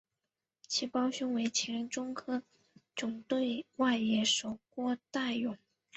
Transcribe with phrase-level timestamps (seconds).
[0.67, 2.41] 其胞兄为前中信
[2.95, 5.55] 鲸队外野手郭岱咏。